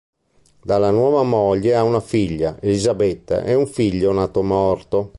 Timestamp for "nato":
4.11-4.41